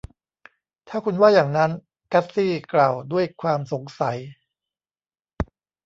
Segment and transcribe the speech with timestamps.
[0.87, 1.71] ถ้าคุณว่าอย่างนั้น
[2.13, 4.17] กัสซี่กล่าวด้วยความสงสัย